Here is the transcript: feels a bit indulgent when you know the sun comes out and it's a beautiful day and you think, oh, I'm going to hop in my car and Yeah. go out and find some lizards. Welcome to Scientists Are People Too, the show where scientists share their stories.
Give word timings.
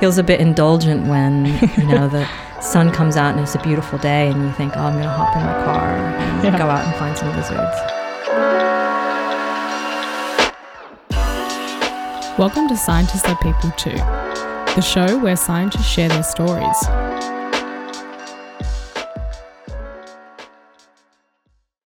feels 0.00 0.16
a 0.16 0.22
bit 0.22 0.40
indulgent 0.40 1.06
when 1.08 1.44
you 1.76 1.84
know 1.86 2.08
the 2.08 2.26
sun 2.62 2.90
comes 2.90 3.16
out 3.18 3.32
and 3.32 3.40
it's 3.40 3.54
a 3.54 3.58
beautiful 3.62 3.98
day 3.98 4.28
and 4.30 4.42
you 4.42 4.50
think, 4.52 4.72
oh, 4.74 4.80
I'm 4.80 4.94
going 4.94 5.04
to 5.04 5.10
hop 5.10 5.36
in 5.36 5.42
my 5.42 5.52
car 5.64 5.90
and 5.94 6.42
Yeah. 6.42 6.56
go 6.56 6.64
out 6.64 6.86
and 6.86 6.96
find 6.96 7.16
some 7.18 7.28
lizards. 7.36 7.76
Welcome 12.38 12.66
to 12.68 12.76
Scientists 12.78 13.26
Are 13.26 13.36
People 13.42 13.70
Too, 13.72 13.96
the 14.74 14.80
show 14.80 15.18
where 15.18 15.36
scientists 15.36 15.86
share 15.86 16.08
their 16.08 16.22
stories. 16.22 16.78